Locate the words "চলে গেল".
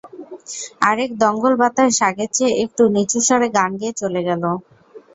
4.01-4.43